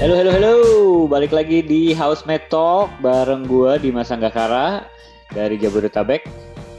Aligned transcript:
Halo, 0.00 0.16
halo, 0.16 0.32
halo. 0.32 0.54
Balik 1.12 1.28
lagi 1.28 1.60
di 1.60 1.92
Housemate 1.92 2.48
Talk 2.48 2.88
bareng 3.04 3.44
gue 3.44 3.76
Dimas 3.84 4.08
Anggakara 4.08 4.88
dari 5.28 5.60
Jabodetabek. 5.60 6.24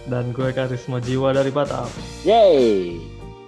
Dan 0.10 0.34
gue 0.34 0.50
Karisma 0.50 0.98
Jiwa 0.98 1.30
dari 1.30 1.54
Batam. 1.54 1.86
Yeay. 2.26 2.98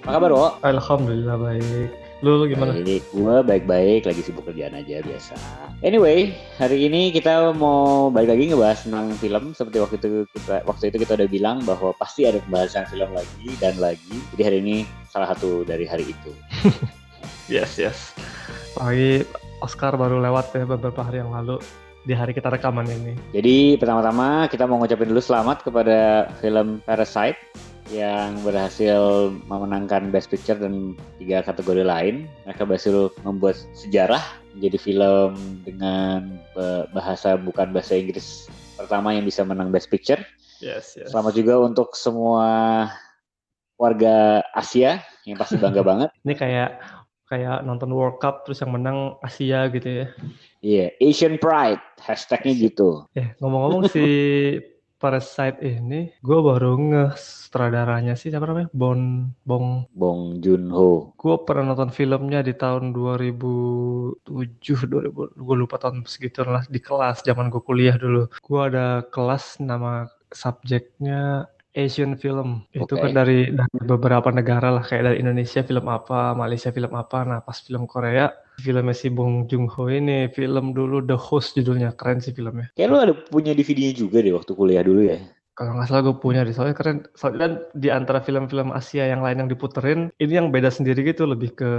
Apa 0.06 0.22
kabar, 0.22 0.30
Wo? 0.30 0.48
Alhamdulillah 0.62 1.42
baik. 1.42 1.90
Lu, 2.22 2.38
lu 2.38 2.46
gimana? 2.54 2.78
Baik, 2.78 3.02
gue 3.18 3.36
baik-baik, 3.42 4.02
lagi 4.06 4.22
sibuk 4.22 4.46
kerjaan 4.46 4.78
aja 4.78 5.02
biasa. 5.02 5.34
Anyway, 5.82 6.38
hari 6.62 6.86
ini 6.86 7.10
kita 7.10 7.58
mau 7.58 8.14
balik 8.14 8.38
lagi 8.38 8.54
ngebahas 8.54 8.86
tentang 8.86 9.10
film 9.18 9.58
seperti 9.58 9.82
waktu 9.82 9.98
itu 9.98 10.30
kita 10.38 10.62
waktu 10.70 10.94
itu 10.94 10.98
kita 11.02 11.18
udah 11.18 11.30
bilang 11.34 11.58
bahwa 11.66 11.98
pasti 11.98 12.30
ada 12.30 12.38
pembahasan 12.46 12.86
film 12.94 13.10
lagi 13.10 13.50
dan 13.58 13.74
lagi. 13.82 14.22
Jadi 14.38 14.42
hari 14.46 14.58
ini 14.62 14.76
salah 15.10 15.34
satu 15.34 15.66
dari 15.66 15.90
hari 15.90 16.14
itu. 16.14 16.30
Yes, 17.52 17.76
yes. 17.76 18.16
Pagi 18.72 19.24
Oscar 19.64 19.96
baru 19.96 20.20
lewat 20.20 20.52
ya 20.52 20.68
beberapa 20.68 21.08
hari 21.08 21.24
yang 21.24 21.32
lalu 21.32 21.56
di 22.04 22.12
hari 22.12 22.36
kita 22.36 22.52
rekaman 22.52 22.84
ini. 22.84 23.16
Jadi 23.32 23.80
pertama-tama 23.80 24.52
kita 24.52 24.68
mau 24.68 24.76
ngucapin 24.76 25.08
dulu 25.08 25.24
selamat 25.24 25.64
kepada 25.64 26.28
film 26.44 26.84
Parasite 26.84 27.40
yang 27.88 28.36
berhasil 28.44 29.32
memenangkan 29.48 30.12
Best 30.12 30.28
Picture 30.28 30.60
dan 30.60 31.00
tiga 31.16 31.40
kategori 31.48 31.88
lain. 31.88 32.28
Mereka 32.44 32.68
berhasil 32.68 33.08
membuat 33.24 33.56
sejarah 33.72 34.20
menjadi 34.52 34.78
film 34.84 35.32
dengan 35.64 36.44
bahasa 36.92 37.40
bukan 37.40 37.72
bahasa 37.72 37.96
Inggris 37.96 38.52
pertama 38.76 39.16
yang 39.16 39.24
bisa 39.24 39.48
menang 39.48 39.72
Best 39.72 39.88
Picture. 39.88 40.20
Yes, 40.60 41.00
yes. 41.00 41.16
Selamat 41.16 41.40
juga 41.40 41.64
untuk 41.64 41.96
semua 41.96 42.88
warga 43.80 44.44
Asia 44.52 45.00
yang 45.24 45.40
pasti 45.40 45.56
bangga 45.56 45.84
banget. 45.90 46.10
Ini 46.28 46.36
kayak 46.36 46.70
kayak 47.28 47.64
nonton 47.64 47.92
World 47.92 48.20
Cup 48.20 48.44
terus 48.44 48.62
yang 48.62 48.76
menang 48.76 49.18
Asia 49.24 49.68
gitu 49.72 49.88
ya. 49.88 50.08
Iya, 50.64 50.86
yeah, 50.88 50.90
Asian 51.04 51.36
Pride 51.40 51.82
hashtagnya 52.00 52.54
gitu. 52.72 53.08
Eh 53.16 53.36
ngomong-ngomong 53.40 53.90
si 53.92 54.04
Parasite 55.04 55.60
ini, 55.60 56.16
gue 56.24 56.40
baru 56.40 56.80
nge 56.80 57.20
sutradaranya 57.20 58.16
sih 58.16 58.32
siapa 58.32 58.48
namanya? 58.48 58.72
Bon 58.72 59.28
Bong 59.44 59.84
Bong 59.92 60.40
Joon 60.40 60.72
Ho. 60.72 61.12
Gue 61.20 61.44
pernah 61.44 61.76
nonton 61.76 61.92
filmnya 61.92 62.40
di 62.40 62.56
tahun 62.56 62.96
2007, 62.96 64.24
2000, 64.24 65.12
gue 65.36 65.56
lupa 65.60 65.76
tahun 65.76 66.08
segitu 66.08 66.48
lah 66.48 66.64
di 66.72 66.80
kelas 66.80 67.20
zaman 67.28 67.52
gue 67.52 67.60
kuliah 67.60 68.00
dulu. 68.00 68.32
Gue 68.40 68.60
ada 68.64 69.04
kelas 69.12 69.60
nama 69.60 70.08
subjeknya 70.32 71.52
Asian 71.74 72.14
film 72.22 72.62
itu 72.70 72.94
kan 72.94 73.10
dari 73.10 73.50
dari 73.50 73.78
beberapa 73.82 74.30
negara 74.30 74.70
lah 74.70 74.86
kayak 74.86 75.04
dari 75.10 75.18
Indonesia 75.26 75.66
film 75.66 75.90
apa, 75.90 76.38
Malaysia 76.38 76.70
film 76.70 76.94
apa. 76.94 77.26
Nah 77.26 77.42
pas 77.42 77.58
film 77.58 77.90
Korea 77.90 78.30
filmnya 78.62 78.94
si 78.94 79.10
Bong 79.10 79.50
Joon 79.50 79.66
Ho 79.66 79.90
ini 79.90 80.30
film 80.30 80.78
dulu 80.78 81.02
The 81.02 81.18
Host 81.18 81.58
judulnya 81.58 81.98
keren 81.98 82.22
sih 82.22 82.32
filmnya. 82.32 82.70
Kayak 82.78 82.90
lu 82.94 82.98
ada 83.02 83.14
punya 83.18 83.58
DVD-nya 83.58 83.94
juga 83.98 84.22
deh 84.22 84.34
waktu 84.38 84.54
kuliah 84.54 84.86
dulu 84.86 85.02
ya? 85.02 85.18
Kalau 85.54 85.78
nggak 85.78 85.86
salah 85.86 86.02
gue 86.02 86.18
punya 86.18 86.42
deh, 86.42 86.50
soalnya 86.50 86.74
keren. 86.74 87.06
Soalnya 87.14 87.40
dan 87.46 87.54
di 87.78 87.94
antara 87.94 88.18
film-film 88.26 88.74
Asia 88.74 89.06
yang 89.06 89.22
lain 89.22 89.46
yang 89.46 89.50
diputerin, 89.54 90.10
ini 90.18 90.34
yang 90.42 90.50
beda 90.50 90.74
sendiri 90.74 91.06
gitu, 91.06 91.30
lebih 91.30 91.54
ke 91.54 91.72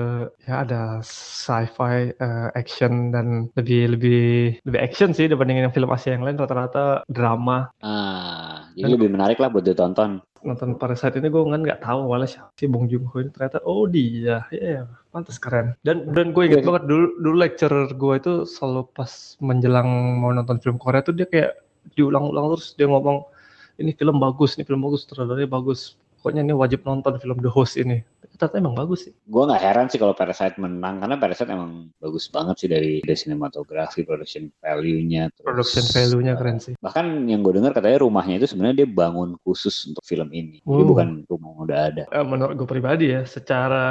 ya 0.47 0.63
ada 0.63 1.03
sci-fi, 1.03 2.15
uh, 2.23 2.55
action 2.55 3.11
dan 3.11 3.51
lebih 3.59 3.99
lebih 3.99 4.23
lebih 4.63 4.79
action 4.79 5.11
sih 5.11 5.27
dibandingin 5.27 5.67
yang 5.67 5.75
film 5.75 5.91
Asia 5.91 6.15
yang 6.15 6.23
lain 6.23 6.39
rata-rata 6.39 7.03
drama. 7.11 7.67
Ah, 7.83 8.71
jadi 8.79 8.95
dan, 8.95 8.95
lebih 8.95 9.11
menarik 9.11 9.43
lah 9.43 9.51
buat 9.51 9.67
ditonton. 9.67 10.23
Nonton 10.45 10.79
Parasite 10.79 11.19
ini 11.19 11.33
gue 11.33 11.43
kan 11.43 11.65
nggak 11.65 11.83
tahu 11.83 12.07
awalnya 12.07 12.29
siapa 12.31 12.55
sih 12.55 12.71
Bong 12.71 12.87
Joon 12.87 13.09
Ho 13.11 13.17
ini 13.19 13.33
ternyata 13.35 13.59
oh 13.67 13.91
dia, 13.91 14.47
ya 14.55 14.61
yeah, 14.63 14.85
pantas 15.11 15.43
keren. 15.43 15.75
Dan 15.83 16.15
dan 16.15 16.31
gue 16.31 16.47
inget 16.47 16.63
yeah. 16.63 16.69
banget 16.71 16.85
dulu 16.87 17.07
dulu 17.19 17.37
lecturer 17.43 17.91
gue 17.91 18.15
itu 18.23 18.33
selalu 18.47 18.87
pas 18.95 19.35
menjelang 19.43 19.89
mau 20.23 20.31
nonton 20.31 20.63
film 20.63 20.79
Korea 20.79 21.03
tuh 21.03 21.17
dia 21.17 21.27
kayak 21.27 21.59
diulang-ulang 21.97 22.55
terus 22.55 22.77
dia 22.77 22.89
ngomong 22.89 23.34
ini 23.79 23.91
film 23.95 24.17
bagus, 24.23 24.55
ini 24.59 24.65
film 24.67 24.83
bagus, 24.85 25.07
sutradaranya 25.07 25.51
bagus. 25.51 25.99
Pokoknya 26.25 26.41
ini 26.41 26.57
wajib 26.57 26.89
nonton 26.89 27.21
film 27.21 27.37
The 27.37 27.53
Host 27.53 27.77
ini. 27.77 28.01
Ternyata 28.35 28.57
emang 28.57 28.73
bagus 28.73 29.07
sih. 29.07 29.13
Gue 29.29 29.45
nggak 29.45 29.61
heran 29.61 29.87
sih 29.93 30.01
kalau 30.01 30.17
Parasite 30.17 30.57
menang 30.57 31.05
karena 31.05 31.21
Parasite 31.21 31.53
emang 31.53 31.93
bagus 32.01 32.33
banget 32.33 32.65
sih 32.65 32.69
dari 32.73 33.05
dari 33.05 33.13
sinematografi, 33.13 34.09
production 34.09 34.49
value-nya. 34.65 35.29
Terus, 35.37 35.45
production 35.45 35.85
value-nya 35.85 36.33
keren 36.41 36.59
sih. 36.59 36.75
Bahkan 36.81 37.29
yang 37.29 37.45
gue 37.45 37.61
dengar 37.61 37.77
katanya 37.77 38.03
rumahnya 38.03 38.41
itu 38.41 38.49
sebenarnya 38.49 38.83
dia 38.83 38.89
bangun 38.89 39.37
khusus 39.45 39.85
untuk 39.85 40.01
film 40.03 40.33
ini. 40.33 40.65
Hmm. 40.65 40.81
Jadi 40.81 40.85
bukan 40.89 41.09
rumah 41.29 41.49
yang 41.53 41.61
udah 41.61 41.79
ada. 41.93 42.03
Eh, 42.09 42.25
menurut 42.25 42.55
gue 42.57 42.69
pribadi 42.73 43.13
ya, 43.13 43.23
secara 43.29 43.85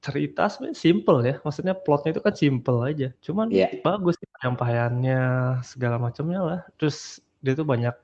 cerita 0.00 0.48
sebenarnya 0.48 0.78
simple 0.80 1.18
ya. 1.20 1.34
Maksudnya 1.44 1.74
plotnya 1.76 2.10
itu 2.16 2.22
kan 2.24 2.34
simple 2.34 2.78
aja. 2.80 3.08
Cuman 3.20 3.52
yeah. 3.52 3.70
bagus 3.84 4.16
sih 4.16 4.28
penyampaiannya 4.40 5.20
segala 5.62 6.00
macamnya 6.00 6.40
lah. 6.40 6.60
Terus 6.80 7.20
dia 7.44 7.54
tuh 7.54 7.68
banyak 7.68 7.94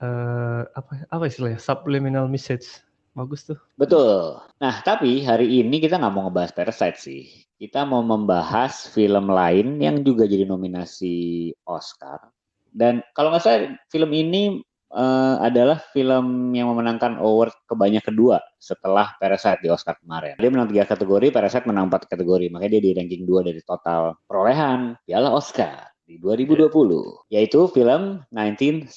uh, 0.00 0.62
apa 0.72 1.06
apa 1.08 1.24
istilahnya? 1.28 1.60
Subliminal 1.60 2.26
message. 2.26 2.82
Bagus 3.12 3.46
tuh. 3.46 3.58
Betul. 3.76 4.38
Nah 4.62 4.74
tapi 4.82 5.22
hari 5.26 5.60
ini 5.60 5.82
kita 5.82 5.98
nggak 5.98 6.12
mau 6.14 6.28
ngebahas 6.28 6.52
Parasite 6.54 6.98
sih. 6.98 7.24
Kita 7.60 7.84
mau 7.84 8.00
membahas 8.00 8.88
film 8.88 9.28
lain 9.28 9.76
yang 9.82 10.00
juga 10.00 10.24
jadi 10.24 10.48
nominasi 10.48 11.50
Oscar. 11.68 12.32
Dan 12.70 13.04
kalau 13.12 13.34
nggak 13.34 13.42
salah 13.42 13.76
film 13.90 14.14
ini 14.14 14.62
uh, 14.94 15.42
adalah 15.42 15.82
film 15.90 16.54
yang 16.54 16.70
memenangkan 16.70 17.18
award 17.18 17.52
kebanyak 17.66 18.00
kedua 18.06 18.40
setelah 18.62 19.12
Parasite 19.18 19.60
di 19.60 19.68
Oscar 19.68 19.98
kemarin. 20.00 20.38
Dia 20.38 20.48
menang 20.48 20.70
tiga 20.70 20.86
kategori, 20.86 21.34
Parasite 21.34 21.66
menang 21.66 21.90
empat 21.90 22.06
kategori, 22.08 22.46
makanya 22.48 22.78
dia 22.78 22.82
di 22.86 22.92
ranking 22.96 23.24
dua 23.26 23.42
dari 23.42 23.60
total 23.60 24.16
perolehan 24.24 24.96
piala 25.04 25.34
Oscar 25.34 25.89
di 26.10 26.18
2020 26.18 27.30
yeah. 27.30 27.38
yaitu 27.38 27.70
film 27.70 28.26
1917. 28.34 28.90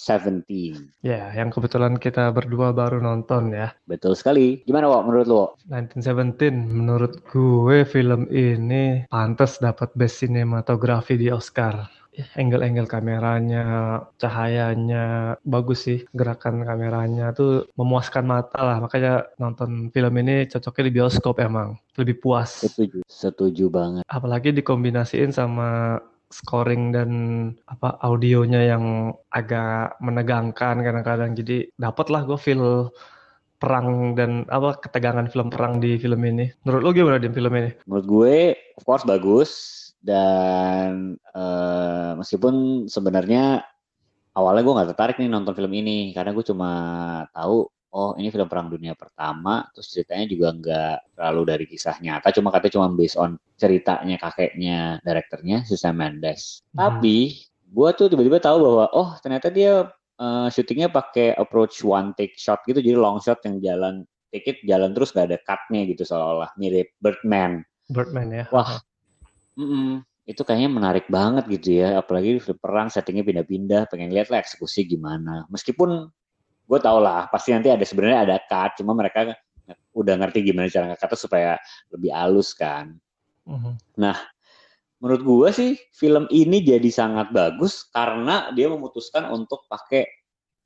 Ya, 1.05 1.13
yeah, 1.13 1.25
yang 1.37 1.53
kebetulan 1.53 2.01
kita 2.01 2.33
berdua 2.33 2.73
baru 2.73 2.97
nonton 2.97 3.53
ya. 3.53 3.77
Betul 3.85 4.17
sekali. 4.17 4.65
Gimana 4.65 4.89
Wak 4.89 5.05
menurut 5.05 5.27
lo? 5.29 5.43
1917 5.69 6.49
menurut 6.73 7.21
gue 7.29 7.85
film 7.85 8.25
ini 8.33 9.05
pantas 9.13 9.61
dapat 9.61 9.93
best 9.93 10.25
cinematography 10.25 11.21
di 11.21 11.29
Oscar 11.29 11.85
angle-angle 12.37 12.85
kameranya, 12.85 13.65
cahayanya 14.21 15.33
bagus 15.41 15.89
sih, 15.89 16.05
gerakan 16.13 16.61
kameranya 16.61 17.33
tuh 17.33 17.65
memuaskan 17.73 18.25
mata 18.29 18.61
lah. 18.61 18.77
Makanya 18.77 19.33
nonton 19.41 19.89
film 19.89 20.13
ini 20.21 20.45
cocoknya 20.45 20.83
di 20.85 20.93
bioskop 20.93 21.41
emang, 21.41 21.73
lebih 21.97 22.21
puas. 22.21 22.61
Setuju, 22.69 23.01
setuju 23.09 23.65
banget. 23.73 24.03
Apalagi 24.05 24.53
dikombinasiin 24.53 25.33
sama 25.33 25.97
scoring 26.33 26.89
dan 26.89 27.09
apa 27.69 28.01
audionya 28.01 28.73
yang 28.73 29.13
agak 29.29 29.93
menegangkan 30.01 30.81
kadang-kadang 30.81 31.37
jadi 31.37 31.69
dapat 31.77 32.09
lah 32.09 32.25
gue 32.25 32.39
feel 32.41 32.89
perang 33.61 34.17
dan 34.17 34.43
apa 34.51 34.75
ketegangan 34.81 35.31
film 35.31 35.47
perang 35.47 35.79
di 35.79 35.95
film 35.95 36.19
ini. 36.27 36.51
Menurut 36.67 36.81
lo 36.83 36.89
gimana 36.91 37.15
di 37.15 37.31
film 37.31 37.53
ini? 37.55 37.71
Menurut 37.87 38.05
gue, 38.09 38.35
of 38.75 38.83
course 38.83 39.07
bagus 39.07 39.51
dan 40.03 41.15
uh, 41.31 42.11
meskipun 42.19 42.85
sebenarnya 42.91 43.63
awalnya 44.35 44.61
gue 44.67 44.75
nggak 44.75 44.89
tertarik 44.91 45.15
nih 45.15 45.31
nonton 45.31 45.55
film 45.55 45.71
ini 45.71 46.11
karena 46.11 46.35
gue 46.35 46.43
cuma 46.43 46.71
tahu 47.31 47.71
oh 47.93 48.17
ini 48.17 48.33
film 48.33 48.49
perang 48.49 48.73
dunia 48.73 48.97
pertama 48.97 49.69
terus 49.71 49.93
ceritanya 49.93 50.25
juga 50.25 50.47
nggak 50.57 50.97
terlalu 51.13 51.41
dari 51.45 51.65
kisah 51.69 51.95
nyata 52.01 52.33
cuma 52.33 52.49
katanya 52.49 52.73
cuma 52.81 52.87
based 52.97 53.17
on 53.21 53.37
ceritanya 53.55 54.17
kakeknya 54.17 54.97
direkturnya 55.05 55.61
Susan 55.63 55.93
Mendes. 55.93 56.65
Hmm. 56.73 56.97
tapi 56.99 57.45
gue 57.73 57.89
tuh 57.93 58.09
tiba-tiba 58.09 58.41
tahu 58.41 58.57
bahwa 58.65 58.85
oh 58.93 59.13
ternyata 59.21 59.53
dia 59.53 59.93
uh, 60.17 60.47
syutingnya 60.49 60.89
pakai 60.89 61.37
approach 61.37 61.85
one 61.85 62.17
take 62.17 62.33
shot 62.37 62.61
gitu 62.65 62.81
jadi 62.81 62.97
long 62.97 63.21
shot 63.21 63.41
yang 63.45 63.61
jalan 63.61 64.05
take 64.33 64.49
it 64.49 64.57
jalan 64.65 64.93
terus 64.97 65.13
gak 65.13 65.29
ada 65.29 65.37
cutnya 65.45 65.85
gitu 65.85 66.01
seolah-olah 66.01 66.49
mirip 66.57 66.89
Birdman. 66.97 67.61
Birdman 67.93 68.27
ya. 68.33 68.45
Wah. 68.49 68.81
Mm 69.53 69.67
-mm, 69.69 69.89
itu 70.25 70.41
kayaknya 70.41 70.69
menarik 70.73 71.05
banget 71.05 71.45
gitu 71.45 71.77
ya 71.77 72.01
apalagi 72.01 72.41
film 72.41 72.57
perang 72.57 72.89
settingnya 72.89 73.21
pindah-pindah 73.21 73.85
pengen 73.93 74.09
lihat 74.09 74.33
lah 74.33 74.41
eksekusi 74.41 74.89
gimana. 74.89 75.45
Meskipun 75.53 76.09
gue 76.63 76.79
tau 76.79 76.99
lah 76.99 77.27
pasti 77.27 77.51
nanti 77.51 77.69
ada 77.69 77.83
sebenarnya 77.83 78.19
ada 78.23 78.35
cut 78.47 78.79
cuma 78.79 78.95
mereka 78.95 79.35
udah 79.93 80.15
ngerti 80.19 80.51
gimana 80.51 80.67
cara 80.67 80.91
ngekatnya 80.91 81.19
supaya 81.19 81.51
lebih 81.93 82.11
halus 82.11 82.51
kan. 82.57 82.97
Uh-huh. 83.43 83.75
nah 83.99 84.15
menurut 85.03 85.21
gue 85.27 85.49
sih 85.51 85.71
film 85.91 86.31
ini 86.31 86.63
jadi 86.63 86.87
sangat 86.87 87.35
bagus 87.35 87.91
karena 87.91 88.55
dia 88.55 88.71
memutuskan 88.71 89.27
untuk 89.35 89.67
pakai 89.67 90.07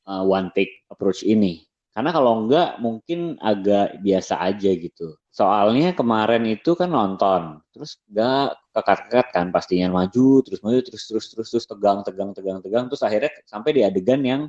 uh, 0.06 0.22
one 0.22 0.54
take 0.54 0.86
approach 0.94 1.26
ini. 1.26 1.66
Karena 1.98 2.14
kalau 2.14 2.46
enggak 2.46 2.78
mungkin 2.78 3.42
agak 3.42 4.06
biasa 4.06 4.38
aja 4.38 4.70
gitu. 4.70 5.18
Soalnya 5.34 5.98
kemarin 5.98 6.46
itu 6.46 6.78
kan 6.78 6.94
nonton 6.94 7.58
terus 7.74 7.98
enggak 8.06 8.62
kekat-kekat 8.78 9.28
kan 9.34 9.46
pastinya 9.50 9.90
maju 9.90 10.46
terus 10.46 10.62
maju 10.62 10.78
terus 10.86 11.10
terus 11.10 11.26
terus 11.34 11.48
terus 11.50 11.66
tegang 11.66 12.06
tegang 12.06 12.30
tegang 12.38 12.62
tegang 12.62 12.86
terus 12.86 13.02
akhirnya 13.02 13.34
sampai 13.50 13.74
di 13.74 13.82
adegan 13.82 14.22
yang 14.22 14.42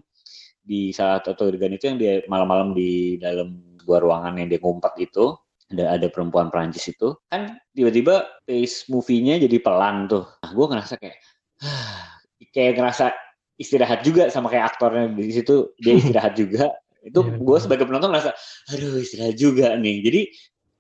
di 0.69 0.93
salah 0.93 1.25
satu 1.25 1.49
adegan 1.49 1.73
itu 1.73 1.89
yang 1.89 1.97
dia 1.97 2.21
malam-malam 2.29 2.77
di 2.77 3.17
dalam 3.17 3.57
sebuah 3.81 4.05
ruangan 4.05 4.37
yang 4.37 4.53
dia 4.53 4.61
ngumpet 4.61 4.95
itu 5.01 5.33
ada 5.73 5.97
ada 5.97 6.07
perempuan 6.13 6.49
Prancis 6.53 6.93
itu. 6.93 7.17
Kan 7.33 7.57
tiba-tiba 7.73 8.29
pace 8.45 8.89
movie-nya 8.93 9.41
jadi 9.41 9.57
pelan 9.61 10.09
tuh. 10.09 10.29
Nah 10.45 10.51
gue 10.53 10.67
ngerasa 10.69 10.95
kayak 11.01 11.17
kayak 12.55 12.73
ngerasa 12.77 13.17
istirahat 13.57 14.05
juga 14.05 14.29
sama 14.29 14.53
kayak 14.53 14.77
aktornya 14.77 15.13
di 15.13 15.33
situ. 15.33 15.73
Dia 15.81 15.97
istirahat 16.01 16.37
juga. 16.37 16.73
Itu 17.01 17.25
Iya, 17.25 17.41
gue 17.41 17.59
sebagai 17.65 17.85
penonton 17.89 18.13
ngerasa 18.13 18.33
aduh 18.77 19.01
istirahat 19.01 19.37
juga 19.41 19.73
nih. 19.77 20.05
Jadi 20.05 20.21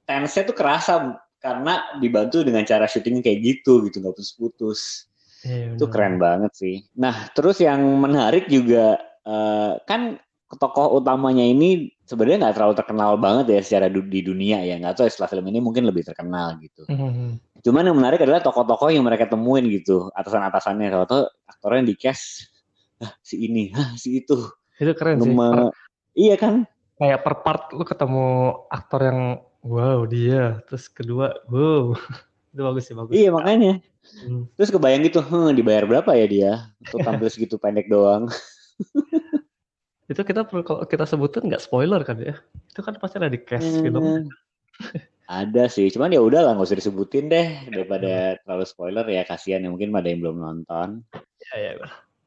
tense 0.04 0.40
tuh 0.44 0.56
kerasa 0.56 1.16
karena 1.38 1.96
dibantu 2.02 2.42
dengan 2.42 2.66
cara 2.66 2.84
syuting 2.90 3.22
kayak 3.22 3.40
gitu 3.40 3.88
gitu 3.88 4.04
nggak 4.04 4.16
putus-putus. 4.16 5.08
Iya, 5.46 5.78
itu 5.78 5.86
keren 5.86 6.18
banget 6.18 6.52
sih. 6.56 6.76
Nah 6.98 7.30
terus 7.30 7.62
yang 7.62 7.78
menarik 8.02 8.50
juga 8.50 8.98
eh, 9.28 9.72
kan 9.84 10.16
tokoh 10.48 10.96
utamanya 10.96 11.44
ini 11.44 11.92
sebenarnya 12.08 12.48
nggak 12.48 12.54
terlalu 12.56 12.74
terkenal 12.74 13.20
banget 13.20 13.52
ya 13.52 13.60
secara 13.60 13.92
du- 13.92 14.08
di 14.08 14.24
dunia 14.24 14.64
ya 14.64 14.80
nggak 14.80 14.96
tahu 14.96 15.04
ya, 15.04 15.12
setelah 15.12 15.28
film 15.28 15.44
ini 15.52 15.60
mungkin 15.60 15.84
lebih 15.84 16.08
terkenal 16.08 16.56
gitu 16.64 16.88
Mhm. 16.88 17.60
cuman 17.60 17.84
yang 17.84 17.96
menarik 18.00 18.24
adalah 18.24 18.40
tokoh-tokoh 18.40 18.88
yang 18.88 19.04
mereka 19.04 19.28
temuin 19.28 19.68
gitu 19.68 20.08
atasan-atasannya 20.16 20.88
kalau 20.88 21.04
tuh 21.04 21.22
aktornya 21.44 21.84
di 21.84 21.94
cast 22.00 22.48
ah, 23.04 23.12
si 23.20 23.44
ini 23.44 23.76
ah, 23.76 23.92
si 24.00 24.24
itu 24.24 24.40
Itu 24.80 24.96
keren 24.96 25.20
sih. 25.20 25.36
Per- 25.36 25.74
iya 26.16 26.34
kan 26.40 26.64
kayak 26.96 27.20
per 27.20 27.34
part 27.44 27.62
lu 27.76 27.84
ketemu 27.84 28.26
aktor 28.72 29.00
yang 29.04 29.20
wow 29.60 30.06
dia, 30.08 30.64
terus 30.64 30.88
kedua 30.88 31.34
wow. 31.52 31.92
itu 32.56 32.60
bagus 32.64 32.84
sih 32.88 32.96
bagus. 32.96 33.12
iya 33.12 33.28
makanya 33.28 33.84
Hmm. 34.24 34.48
terus 34.56 34.72
kebayang 34.72 35.04
gitu 35.04 35.20
hmm, 35.20 35.52
dibayar 35.52 35.84
berapa 35.84 36.16
ya 36.16 36.24
dia 36.24 36.52
untuk 36.80 37.04
tampil 37.04 37.28
segitu 37.28 37.60
pendek 37.60 37.92
doang 37.92 38.24
Itu 40.12 40.24
kita 40.24 40.48
perlu 40.48 40.64
kalau 40.64 40.82
kita 40.88 41.04
sebutin 41.04 41.52
nggak 41.52 41.60
spoiler 41.60 42.00
kan 42.00 42.16
ya? 42.16 42.34
Itu 42.72 42.80
kan 42.80 42.96
pasti 42.96 43.20
ada 43.20 43.28
di 43.28 43.40
cast 43.44 43.84
film. 43.84 44.00
Hmm, 44.00 44.24
ada 45.28 45.68
sih 45.68 45.92
cuman 45.92 46.16
ya 46.16 46.24
udah 46.24 46.40
lah 46.40 46.52
nggak 46.56 46.68
usah 46.72 46.80
disebutin 46.80 47.28
deh 47.28 47.68
daripada 47.68 48.40
terlalu 48.40 48.64
spoiler 48.64 49.04
ya 49.04 49.28
kasihan 49.28 49.60
ya 49.60 49.68
mungkin 49.68 49.92
ada 49.92 50.08
yang 50.08 50.24
belum 50.24 50.40
nonton 50.40 51.04
Ya, 51.48 51.56
ya. 51.56 51.72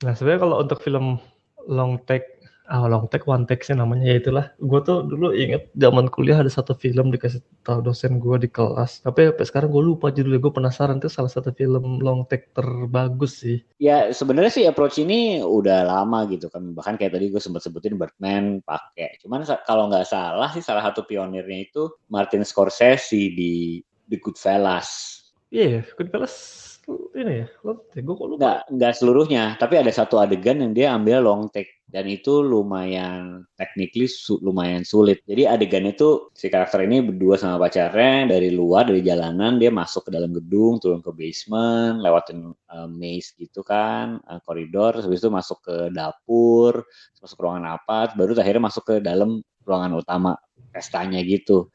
Nah 0.02 0.14
sebenarnya 0.18 0.42
kalau 0.42 0.58
untuk 0.66 0.80
film 0.82 1.22
long 1.70 2.02
take, 2.10 2.41
ah 2.72 2.88
long 2.88 3.12
take 3.12 3.28
one 3.28 3.44
take 3.44 3.68
sih 3.68 3.76
namanya 3.76 4.08
ya 4.08 4.16
itulah. 4.24 4.46
Gue 4.64 4.80
tuh 4.80 5.04
dulu 5.04 5.36
inget 5.36 5.68
zaman 5.76 6.08
kuliah 6.08 6.40
ada 6.40 6.48
satu 6.48 6.72
film 6.72 7.12
dikasih 7.12 7.44
tahu 7.68 7.84
dosen 7.84 8.24
gue 8.24 8.48
di 8.48 8.50
kelas. 8.50 9.04
Tapi 9.04 9.36
sampai 9.36 9.46
sekarang 9.46 9.70
gue 9.76 9.84
lupa 9.84 10.08
judulnya. 10.08 10.40
Gue 10.40 10.54
penasaran 10.56 11.04
itu 11.04 11.12
salah 11.12 11.28
satu 11.28 11.52
film 11.52 12.00
long 12.00 12.24
take 12.32 12.56
terbagus 12.56 13.44
sih. 13.44 13.60
ya 13.82 14.14
sebenarnya 14.14 14.52
sih 14.54 14.66
approach 14.70 15.02
ini 15.02 15.42
udah 15.42 15.84
lama 15.84 16.30
gitu 16.30 16.48
kan 16.54 16.72
bahkan 16.78 16.96
kayak 16.96 17.18
tadi 17.18 17.34
gue 17.34 17.42
sempat 17.42 17.66
sebutin 17.66 17.98
Birdman 17.98 18.62
pakai 18.62 19.18
cuman 19.26 19.42
kalau 19.66 19.90
nggak 19.90 20.06
salah 20.06 20.54
sih 20.54 20.62
salah 20.62 20.86
satu 20.86 21.04
pionirnya 21.04 21.66
itu 21.66 21.90
Martin 22.14 22.46
Scorsese 22.46 23.34
di 23.34 23.82
The 24.08 24.18
Goodfellas 24.22 25.20
Iya, 25.52 25.84
yeah, 25.84 25.84
Goodfellas 26.00 26.71
ini 26.90 27.46
ya. 27.46 27.48
Lo, 27.62 27.86
gue 27.94 28.02
kok 28.18 28.28
lupa. 28.28 28.40
nggak 28.42 28.60
nggak 28.74 28.94
seluruhnya 28.98 29.44
tapi 29.62 29.78
ada 29.78 29.92
satu 29.94 30.18
adegan 30.18 30.60
yang 30.64 30.72
dia 30.74 30.88
ambil 30.98 31.22
long 31.22 31.44
take 31.54 31.82
dan 31.92 32.08
itu 32.08 32.42
lumayan 32.42 33.44
technically 33.60 34.08
su- 34.08 34.40
lumayan 34.42 34.82
sulit 34.82 35.22
jadi 35.28 35.54
adegan 35.54 35.86
itu 35.86 36.32
si 36.34 36.48
karakter 36.48 36.88
ini 36.88 37.04
berdua 37.04 37.38
sama 37.38 37.62
pacarnya 37.62 38.32
dari 38.32 38.50
luar 38.50 38.88
dari 38.90 39.04
jalanan 39.04 39.60
dia 39.62 39.70
masuk 39.70 40.08
ke 40.08 40.12
dalam 40.16 40.32
gedung 40.34 40.80
turun 40.82 41.04
ke 41.04 41.12
basement 41.14 42.02
lewatin 42.02 42.56
uh, 42.72 42.88
maze 42.90 43.36
gitu 43.38 43.62
kan 43.62 44.18
uh, 44.26 44.40
koridor 44.42 44.98
habis 44.98 45.22
itu 45.22 45.30
masuk 45.30 45.62
ke 45.62 45.76
dapur 45.94 46.82
masuk 47.22 47.36
ke 47.38 47.44
ruangan 47.44 47.78
apa 47.78 48.16
baru 48.18 48.34
akhirnya 48.40 48.64
masuk 48.72 48.84
ke 48.88 48.96
dalam 49.04 49.44
ruangan 49.68 50.02
utama 50.02 50.32
pestanya 50.72 51.20
gitu 51.22 51.70